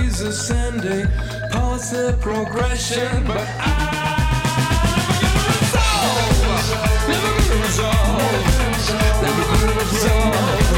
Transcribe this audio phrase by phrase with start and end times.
[0.00, 1.06] always ascending.
[1.50, 3.98] Past the progression, but I.
[7.08, 8.44] Never gonna resolve.
[9.22, 10.70] Never gonna resolve.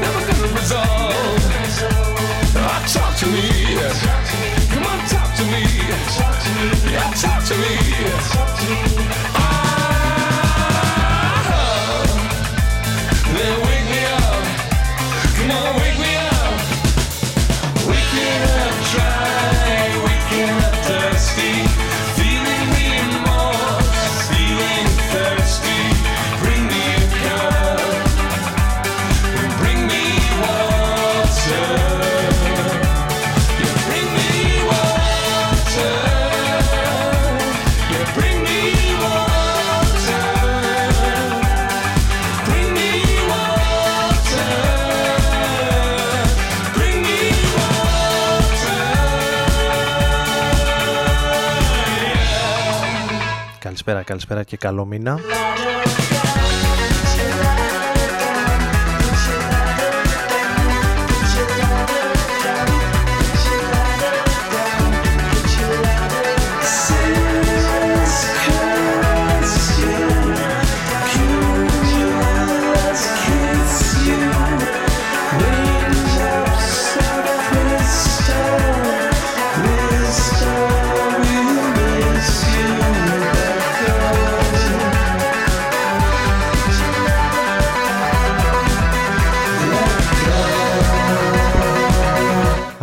[0.00, 1.42] Never gonna resolve.
[2.92, 3.42] Talk to me.
[4.72, 5.62] Come on, talk to me.
[6.92, 7.72] Yeah, talk to me.
[9.34, 9.50] Ah,
[13.34, 14.44] then wake me up.
[15.36, 16.03] Come on, wake me
[53.84, 55.18] Καλησπέρα, καλησπέρα και καλό μήνα.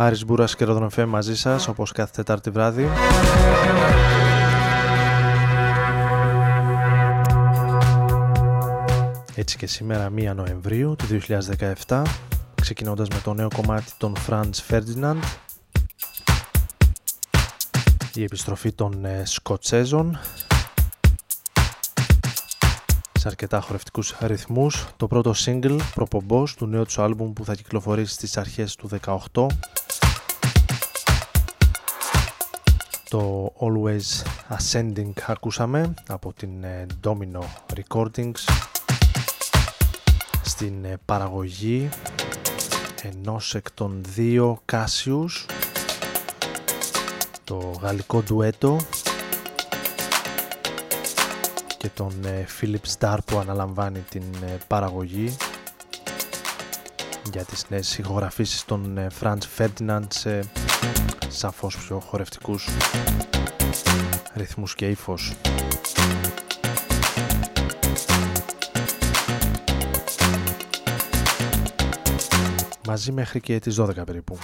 [0.02, 2.88] Άρης Μπούρας και Ροδονοφέ μαζί σας όπως κάθε Τετάρτη βράδυ.
[9.34, 11.06] Έτσι και σήμερα 1 Νοεμβρίου του
[11.86, 12.02] 2017
[12.54, 15.22] ξεκινώντας με το νέο κομμάτι των Franz Ferdinand.
[18.14, 20.18] Η επιστροφή των ε, Σκοτσέζων.
[23.12, 24.86] Σε αρκετά χορευτικούς ρυθμούς.
[24.96, 28.90] Το πρώτο single προπομπός του νέου τους άλμπουμ που θα κυκλοφορήσει στις αρχές του
[29.32, 29.46] 18
[33.12, 34.24] το Always
[34.56, 37.42] Ascending ακούσαμε από την ε, Domino
[37.74, 38.52] Recordings
[40.42, 41.88] στην ε, παραγωγή
[43.02, 45.46] ενός εκ των δύο Cassius
[47.44, 48.76] το γαλλικό ντουέτο
[51.76, 55.36] και τον ε, Philip Starr που αναλαμβάνει την ε, παραγωγή
[57.32, 60.40] για τις νέες ηχογραφήσεις των ε, Franz Ferdinand σε
[61.28, 62.68] σαφώς πιο χορευτικούς
[64.34, 65.32] ρυθμούς και ύφος.
[72.86, 74.38] Μαζί μέχρι και τις 12 περίπου.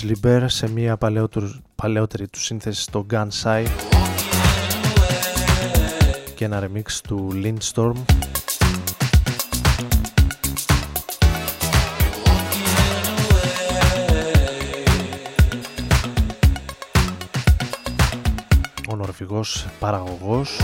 [0.00, 0.96] Grizzly Bear σε μια
[1.74, 3.66] παλαιότερη, του σύνθεση στο Gunside
[6.34, 7.92] και ένα remix του Lindstorm.
[18.88, 20.60] Ο νορβηγός παραγωγός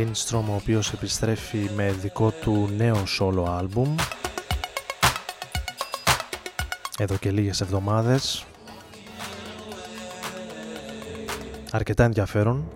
[0.00, 3.94] Lindstrom ο οποίος επιστρέφει με δικό του νέο solo album
[6.98, 8.44] εδώ και λίγες εβδομάδες.
[11.70, 12.72] Αρκετά ενδιαφέρον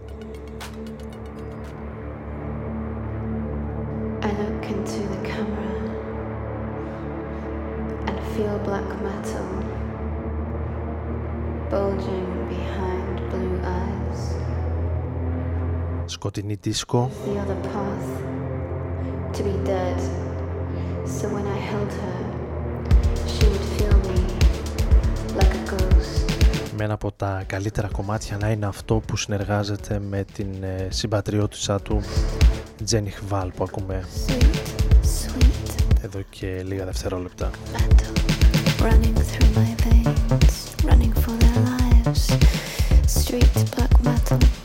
[16.64, 17.11] δίσκο.
[26.76, 31.80] Με ένα από τα καλύτερα κομμάτια να είναι αυτό που συνεργάζεται με την ε, συμπατριώτησα
[31.80, 32.00] του
[32.85, 34.04] Τζένιχ Βάλ που ακούμε
[36.02, 37.50] εδώ και λίγα δευτερόλεπτα.
[38.80, 40.56] Running through my veins,
[40.88, 42.23] running for their lives.
[43.18, 44.63] Street black metal.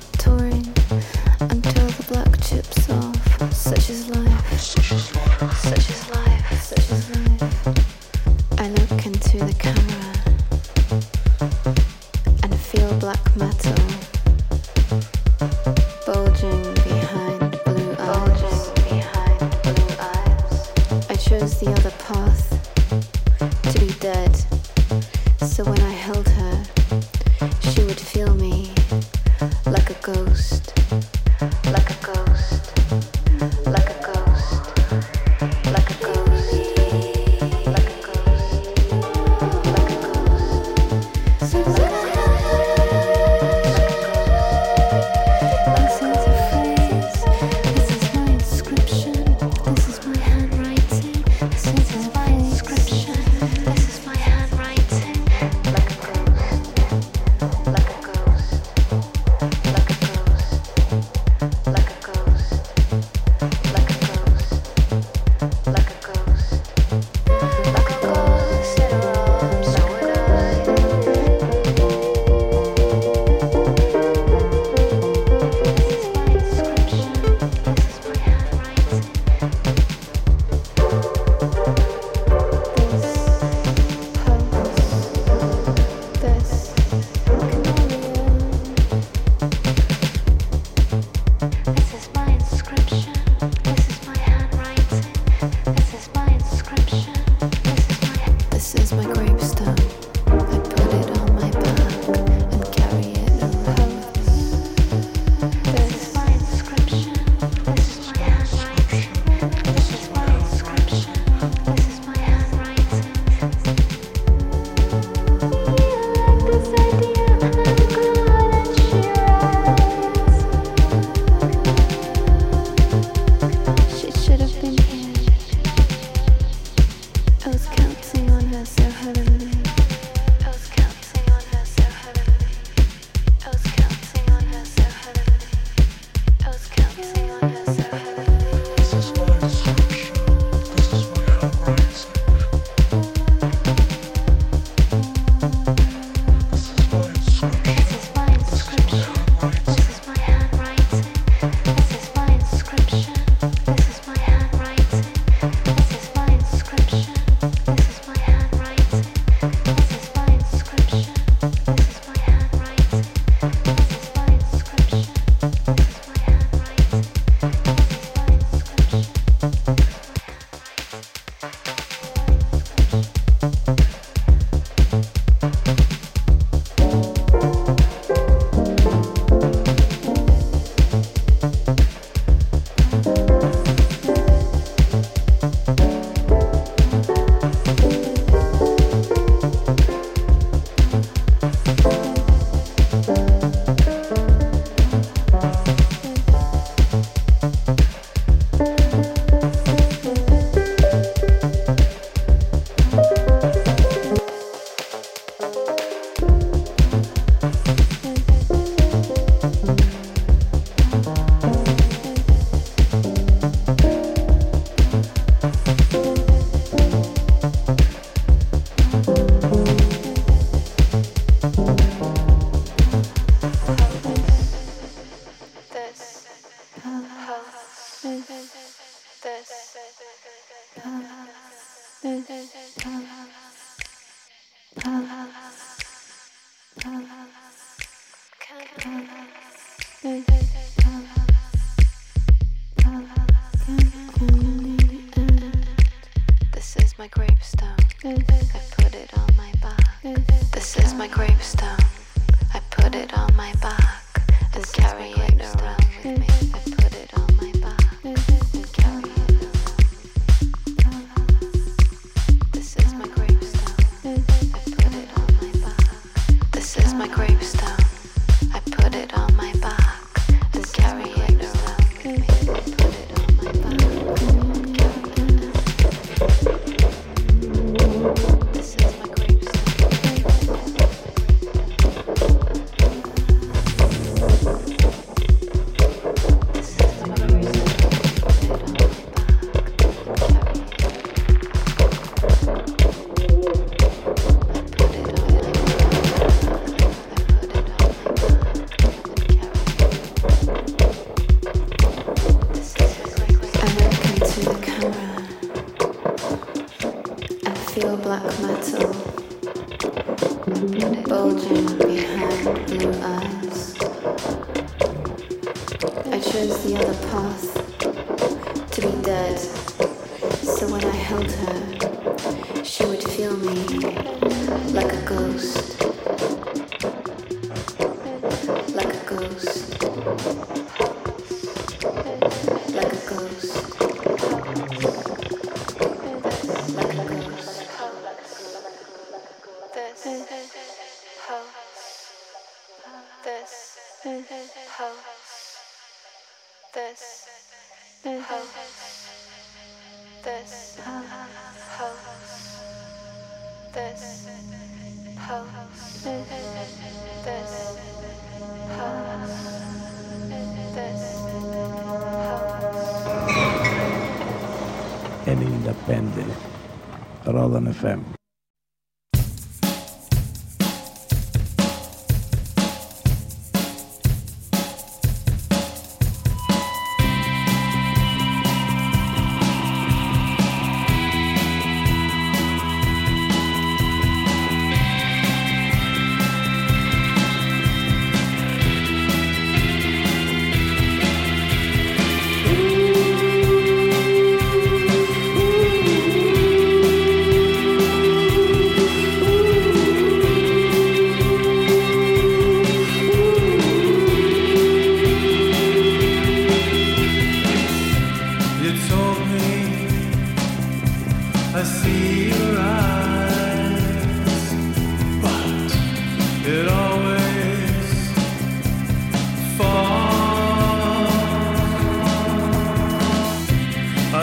[316.69, 319.39] the other path, to be dead.
[319.39, 321.78] So when I held her,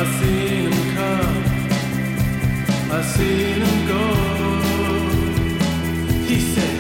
[0.07, 1.45] I seen him come,
[2.93, 4.03] I seen him go.
[6.29, 6.76] He said.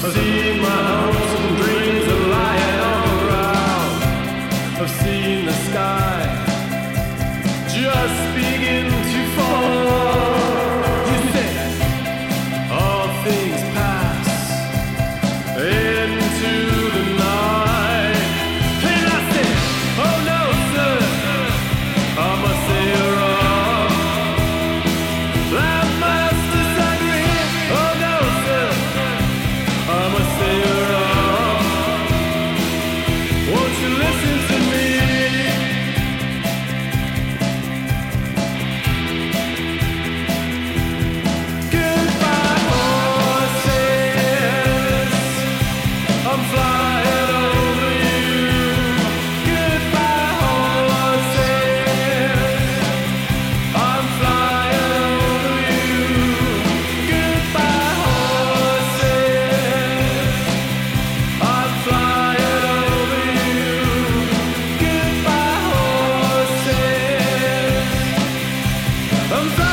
[0.00, 1.29] aproxima.
[69.32, 69.69] I'm sorry.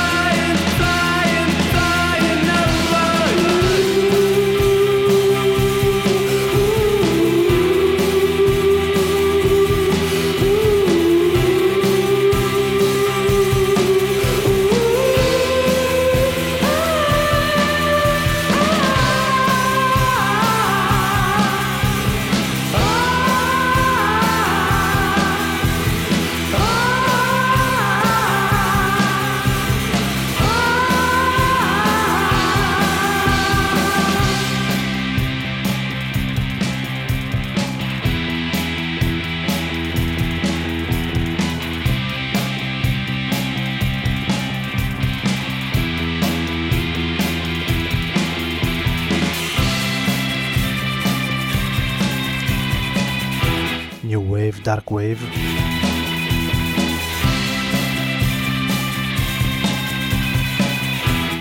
[54.78, 55.18] Wave, Dark Wave.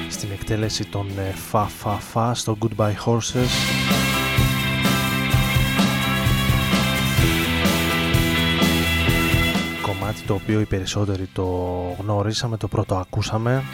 [0.09, 1.07] Στην εκτέλεση των
[1.53, 3.51] Fa Fa Fa στο Goodbye Horses.
[9.83, 11.44] Κομμάτι το οποίο οι περισσότεροι το
[12.01, 13.64] γνωρίσαμε, το πρώτο ακούσαμε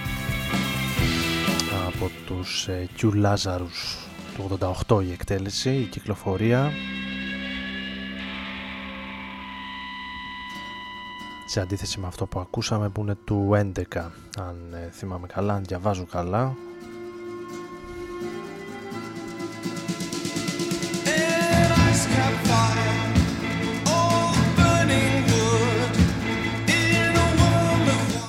[1.87, 6.72] από τους Q Lazarus του 88 η εκτέλεση, η κυκλοφορία
[11.52, 13.82] σε αντίθεση με αυτό που ακούσαμε που είναι του 11
[14.38, 16.54] αν ε, θυμάμαι καλά, αν διαβάζω καλά.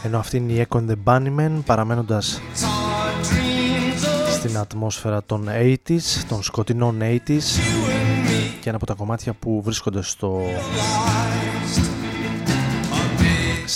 [0.04, 2.42] Ενώ αυτή είναι η Echo and the Bunnymen παραμένοντας
[4.32, 7.42] στην ατμόσφαιρα των 80s, των σκοτεινών 80s
[8.62, 10.42] και ένα από τα κομμάτια που βρίσκονται στο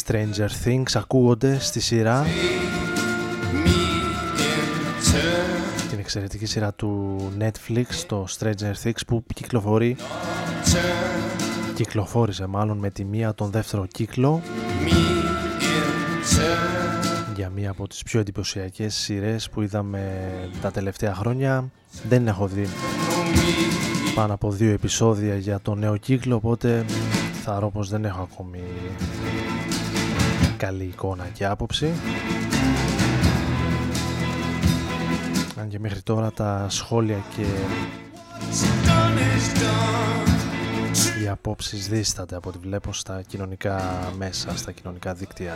[0.04, 2.26] Stranger Things ακούγονται στη σειρά.
[5.90, 9.96] Την εξαιρετική σειρά του Netflix το Stranger Things που κυκλοφορεί.
[11.76, 14.42] Κυκλοφόρησε μάλλον με τη μία τον δεύτερο κύκλο.
[17.36, 20.02] Για μία από τις πιο εντυπωσιακές σειρές που είδαμε
[20.62, 21.70] τα τελευταία χρόνια
[22.10, 22.68] δεν έχω δει
[24.16, 26.86] πάνω από δύο επεισόδια για το νέο κύκλο οπότε
[27.44, 28.64] θα ρω πως δεν έχω ακόμη
[30.58, 31.94] καλή εικόνα και άποψη.
[35.60, 37.46] Αν και μέχρι τώρα τα σχόλια και
[41.24, 43.82] οι απόψεις δίστανται από ό,τι βλέπω στα κοινωνικά
[44.18, 45.54] μέσα, στα κοινωνικά δίκτυα.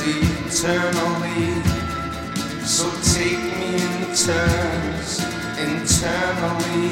[0.00, 1.62] eternally.
[2.64, 5.20] So take me in turns
[5.58, 6.90] internally.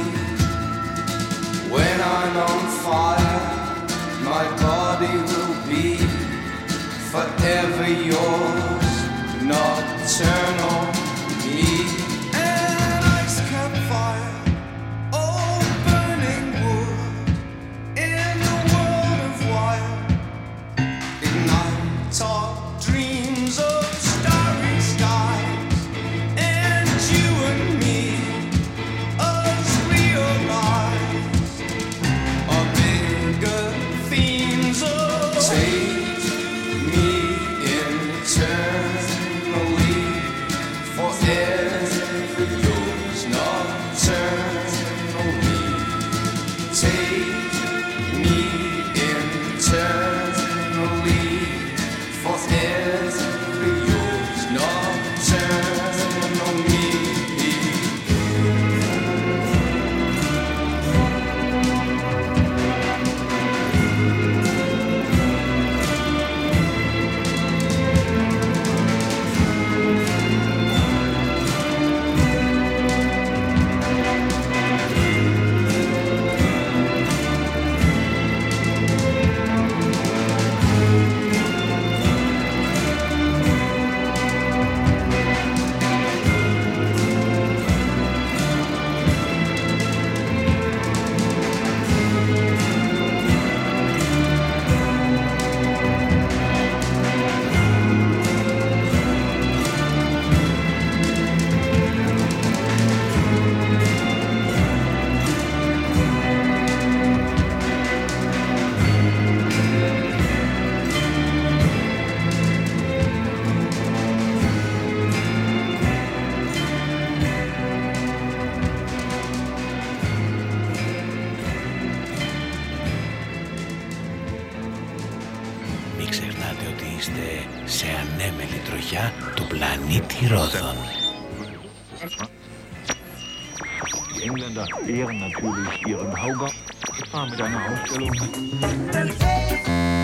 [1.71, 3.41] When I'm on fire,
[4.23, 5.97] my body will be
[7.11, 8.91] forever yours,
[9.43, 11.05] nocturnal
[11.45, 11.84] me.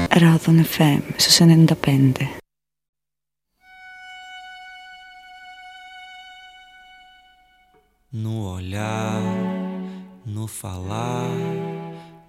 [0.09, 2.43] Ράδον FM στους 95.
[8.23, 9.21] No olhar,
[10.25, 11.35] no falar,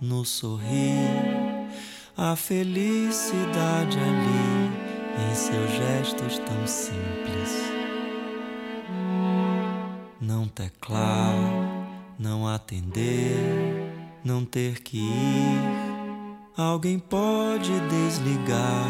[0.09, 1.69] no sorrir,
[2.17, 4.47] a felicidade ali
[5.25, 7.51] em seus gestos tão simples.
[10.21, 11.37] Não teclar,
[12.19, 13.37] não atender,
[14.24, 15.62] não ter que ir.
[16.56, 18.88] Alguém pode desligar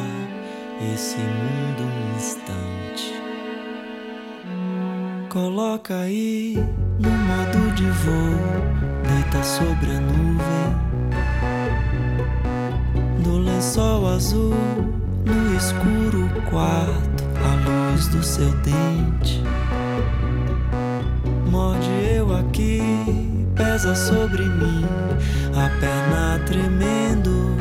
[0.93, 3.13] esse mundo um instante.
[5.29, 6.57] Coloca aí
[6.99, 8.35] no modo de voo,
[9.07, 10.91] deita sobre a nuvem
[13.23, 14.53] do lençol azul
[15.25, 19.41] no escuro quarto, a luz do seu dente.
[21.49, 22.80] Morde eu aqui,
[23.55, 24.85] pesa sobre mim,
[25.55, 27.57] a perna tremendo.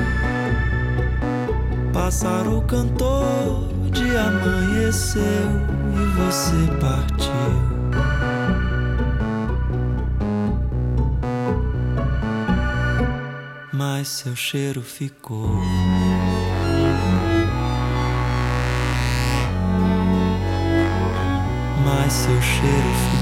[1.93, 5.23] Pássaro cantor de amanheceu
[5.95, 7.31] e você partiu.
[13.73, 15.61] Mas seu cheiro ficou.
[21.85, 23.20] Mas seu cheiro ficou.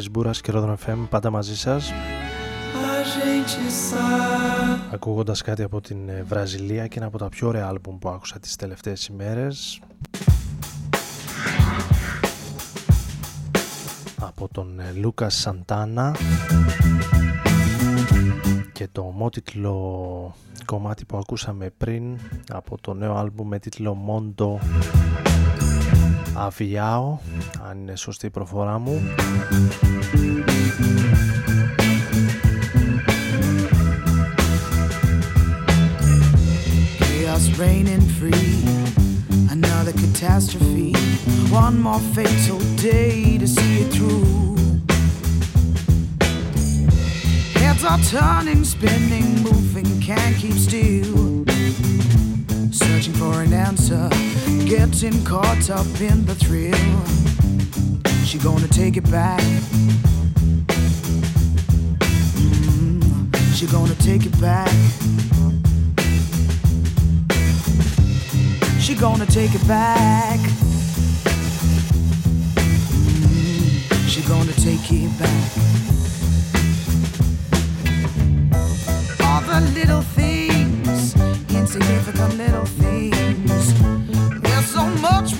[0.00, 1.90] Άρης Μπούρας και Ρόδον FM πάντα μαζί σας.
[1.90, 1.92] A
[3.02, 4.94] gente sabe.
[4.94, 8.38] ακούγοντας κάτι από την ε, Βραζιλία και ένα από τα πιο ωραία άλμπουμ που άκουσα
[8.38, 9.80] τις τελευταίες ημέρες.
[14.20, 16.16] Από τον ε, Λούκας Σαντάνα.
[18.72, 20.34] Και το ομότιτλο
[20.64, 24.58] κομμάτι που ακούσαμε πριν από το νέο άλμπουμ με τίτλο Mondo
[26.37, 27.17] Aviao
[27.69, 29.01] αν είναι σωστή η προφορά μου
[36.99, 38.63] Chaos reigning free.
[39.49, 40.93] Another catastrophe.
[41.51, 44.55] One more fatal day to see it through.
[47.59, 51.28] Heads are turning, spinning, moving, can't keep still.
[53.20, 54.08] For an answer,
[54.64, 56.72] getting caught up in the thrill.
[58.24, 59.42] She gonna take it back.
[62.34, 64.72] Mm, she gonna take it back.
[68.80, 70.40] She gonna take it back.
[72.88, 75.50] Mm, She gonna take it back.
[79.26, 81.14] All the little things,
[81.54, 82.64] insignificant little
[85.10, 85.39] much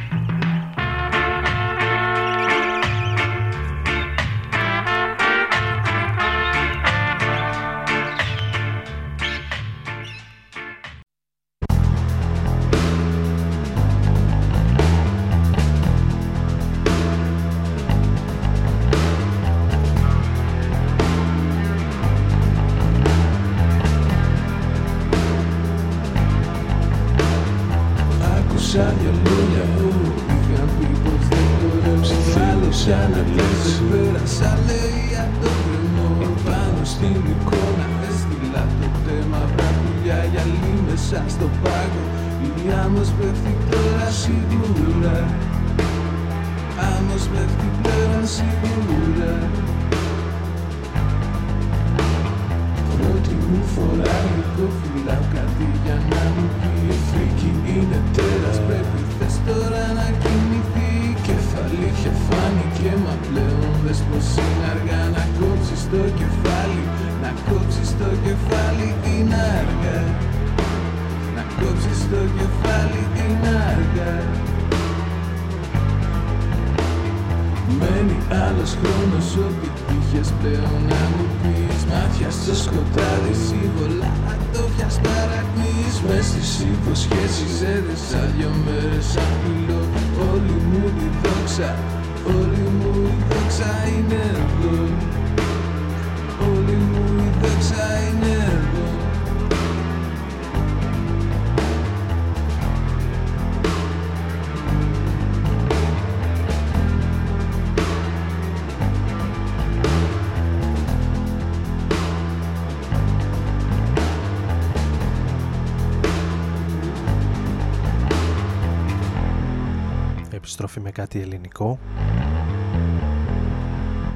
[120.71, 121.79] Επιστροφή με κάτι ελληνικό.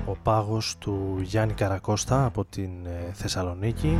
[0.05, 3.97] Ο πάγος του Γιάννη Καρακώστα από την ε, Θεσσαλονίκη.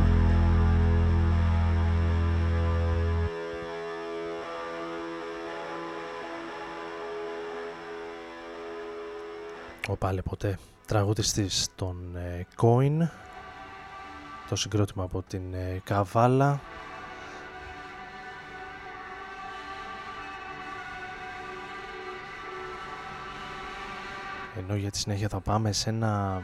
[9.88, 13.08] Ο πάλι ποτέ τραγουδιστής των ε, Coin.
[14.48, 16.60] Το συγκρότημα από την ε, Καβάλα
[24.58, 26.42] ενώ για τη συνέχεια θα πάμε σε ένα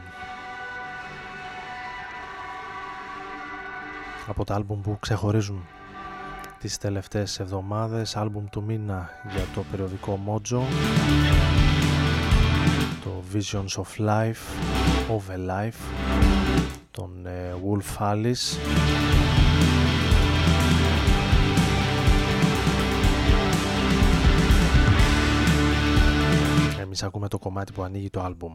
[4.27, 5.65] από τα άλμπουμ που ξεχωρίζουν
[6.59, 8.15] τις τελευταίες εβδομάδες.
[8.15, 10.61] Άλμπουμ του μήνα για το περιοδικό Mojo
[13.03, 14.43] το Visions of Life
[15.09, 15.79] of a Life
[16.91, 18.57] των ε, Wolf Alice
[26.93, 28.53] Εμείς ακούμε το κομμάτι που ανοίγει το άλμπουμ.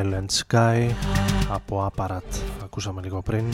[0.00, 0.90] Violent Sky
[1.48, 2.40] από Apparat.
[2.64, 3.44] Ακούσαμε λίγο πριν.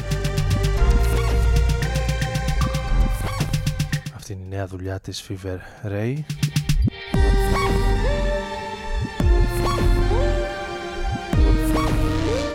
[4.15, 6.15] Αυτή είναι η νέα δουλειά της Fever Ray.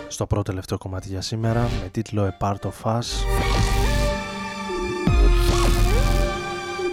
[0.08, 3.06] Στο πρώτο τελευταίο κομμάτι για σήμερα με τίτλο A Part of Us.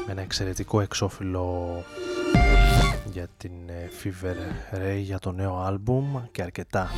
[0.06, 1.84] Με ένα εξαιρετικό εξώφυλλο
[3.12, 4.36] για την ε, Fever
[4.76, 6.90] Ray για το νέο άλμπουμ και αρκετά.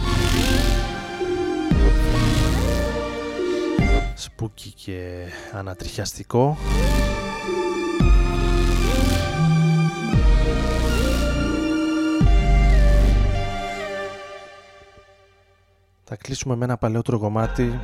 [4.15, 6.57] Σπούκι και ανατριχιαστικό.
[16.05, 17.81] Θα κλείσουμε με ένα παλαιότερο κομμάτι.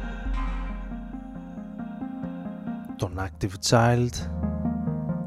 [2.96, 4.08] Τον Active Child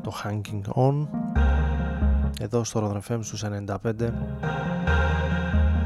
[0.02, 1.08] το Hanging On
[2.40, 3.76] εδώ στο Rodon FM στους 95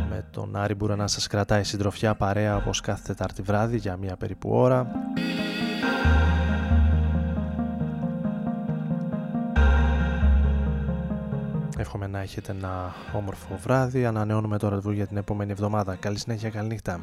[0.10, 4.16] με τον Άρη Μπούρα να σας κρατάει συντροφιά παρέα όπως κάθε Τετάρτη βράδυ για μία
[4.16, 4.92] περίπου ώρα
[11.78, 14.06] Εύχομαι να έχετε ένα όμορφο βράδυ.
[14.06, 15.96] Ανανεώνουμε το ραντεβού για την επόμενη εβδομάδα.
[15.96, 17.00] Καλή συνέχεια, καλή νύχτα.